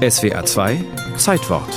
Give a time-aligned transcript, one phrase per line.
[0.00, 0.82] SWA 2
[1.18, 1.68] Zeitwort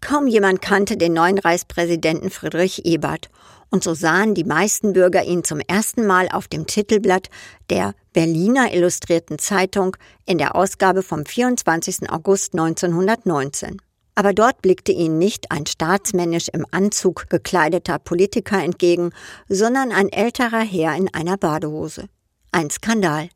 [0.00, 3.30] Kaum jemand kannte den neuen Reichspräsidenten Friedrich Ebert.
[3.70, 7.30] Und so sahen die meisten Bürger ihn zum ersten Mal auf dem Titelblatt
[7.70, 9.96] der Berliner Illustrierten Zeitung
[10.26, 12.10] in der Ausgabe vom 24.
[12.10, 13.80] August 1919.
[14.16, 19.12] Aber dort blickte ihnen nicht ein staatsmännisch im Anzug gekleideter Politiker entgegen,
[19.48, 22.08] sondern ein älterer Herr in einer Badehose.
[22.50, 23.28] Ein Skandal.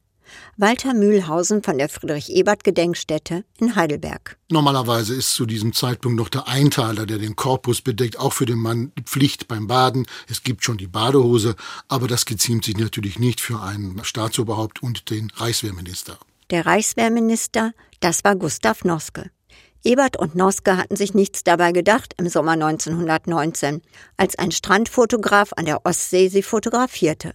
[0.57, 4.37] Walter Mühlhausen von der Friedrich-Ebert-Gedenkstätte in Heidelberg.
[4.51, 8.59] Normalerweise ist zu diesem Zeitpunkt noch der Einteiler, der den Korpus bedeckt, auch für den
[8.59, 10.07] Mann Pflicht beim Baden.
[10.29, 11.57] Es gibt schon die Badehose,
[11.89, 16.19] aber das geziemt sich natürlich nicht für einen Staatsoberhaupt und den Reichswehrminister.
[16.51, 19.31] Der Reichswehrminister, das war Gustav Noske.
[19.85, 23.83] Ebert und Noske hatten sich nichts dabei gedacht im Sommer 1919,
[24.17, 27.33] als ein Strandfotograf an der Ostsee sie fotografierte.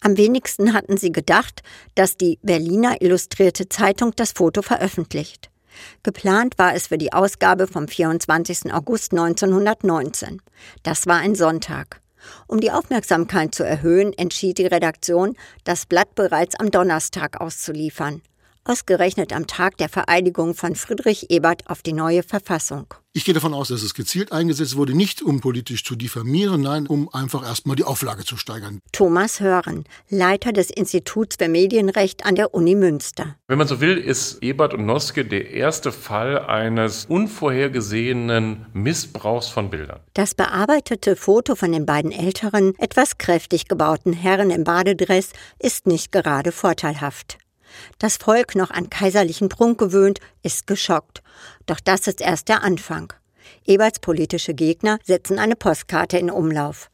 [0.00, 1.62] Am wenigsten hatten sie gedacht,
[1.94, 5.50] dass die Berliner Illustrierte Zeitung das Foto veröffentlicht.
[6.02, 8.72] Geplant war es für die Ausgabe vom 24.
[8.72, 10.40] August 1919.
[10.82, 12.00] Das war ein Sonntag.
[12.46, 18.22] Um die Aufmerksamkeit zu erhöhen, entschied die Redaktion, das Blatt bereits am Donnerstag auszuliefern
[18.64, 22.94] ausgerechnet am Tag der Vereidigung von Friedrich Ebert auf die neue Verfassung.
[23.16, 26.88] Ich gehe davon aus, dass es gezielt eingesetzt wurde, nicht um politisch zu diffamieren, nein,
[26.88, 28.80] um einfach erstmal die Auflage zu steigern.
[28.90, 33.36] Thomas Hören, Leiter des Instituts für Medienrecht an der Uni Münster.
[33.46, 39.70] Wenn man so will, ist Ebert und Noske der erste Fall eines unvorhergesehenen Missbrauchs von
[39.70, 40.00] Bildern.
[40.14, 46.10] Das bearbeitete Foto von den beiden älteren, etwas kräftig gebauten Herren im Badedress ist nicht
[46.10, 47.38] gerade vorteilhaft.
[47.98, 51.22] Das Volk, noch an kaiserlichen Prunk gewöhnt, ist geschockt.
[51.66, 53.12] Doch das ist erst der Anfang.
[53.66, 56.90] Eberts politische Gegner setzen eine Postkarte in Umlauf.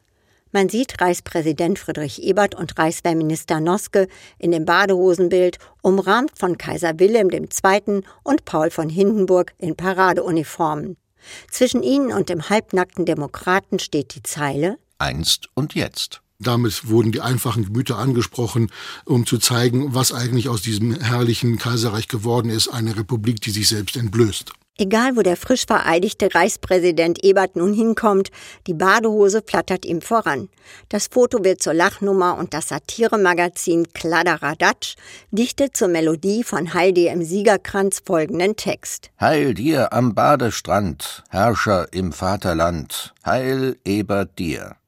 [0.53, 4.09] Man sieht Reichspräsident Friedrich Ebert und Reichswehrminister Noske
[4.39, 8.03] in dem Badehosenbild, umrahmt von Kaiser Wilhelm II.
[8.25, 10.97] und Paul von Hindenburg in Paradeuniformen.
[11.51, 16.21] Zwischen ihnen und dem halbnackten Demokraten steht die Zeile Einst und jetzt.
[16.41, 18.71] Damit wurden die einfachen Gemüter angesprochen,
[19.05, 23.69] um zu zeigen, was eigentlich aus diesem herrlichen Kaiserreich geworden ist, eine Republik, die sich
[23.69, 24.53] selbst entblößt.
[24.81, 28.31] Egal, wo der frisch vereidigte Reichspräsident Ebert nun hinkommt,
[28.67, 30.49] die Badehose flattert ihm voran.
[30.89, 34.95] Das Foto wird zur Lachnummer und das Satiremagazin Kladderadatsch
[35.33, 39.11] dichtet zur Melodie von Heil dir im Siegerkranz folgenden Text.
[39.21, 44.80] Heil dir am Badestrand, Herrscher im Vaterland, heil Ebert dir.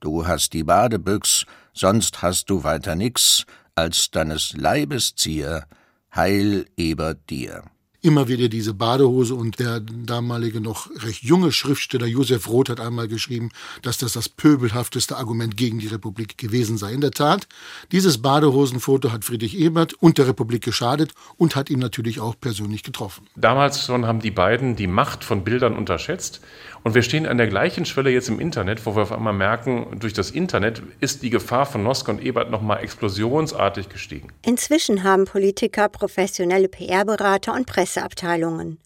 [0.00, 3.44] Du hast die Badebüchs, sonst hast du weiter nix,
[3.74, 5.66] als deines Leibes Zier,
[6.14, 7.62] Heil Eber dir
[8.02, 13.08] immer wieder diese Badehose und der damalige noch recht junge Schriftsteller Josef Roth hat einmal
[13.08, 13.50] geschrieben,
[13.82, 16.92] dass das das pöbelhafteste Argument gegen die Republik gewesen sei.
[16.92, 17.46] In der Tat,
[17.92, 22.82] dieses Badehosenfoto hat Friedrich Ebert und der Republik geschadet und hat ihn natürlich auch persönlich
[22.82, 23.26] getroffen.
[23.36, 26.40] Damals schon haben die beiden die Macht von Bildern unterschätzt
[26.82, 29.98] und wir stehen an der gleichen Schwelle jetzt im Internet, wo wir auf einmal merken,
[29.98, 34.28] durch das Internet ist die Gefahr von Noske und Ebert nochmal explosionsartig gestiegen.
[34.42, 38.78] Inzwischen haben Politiker, professionelle PR-Berater und Presse Presseabteilungen.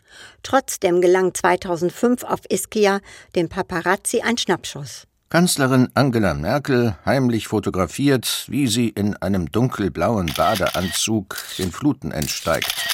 [0.42, 3.00] Trotzdem gelang 2005 auf Ischia
[3.36, 5.06] dem Paparazzi ein Schnappschuss.
[5.28, 12.93] Kanzlerin Angela Merkel heimlich fotografiert, wie sie in einem dunkelblauen Badeanzug den Fluten entsteigt.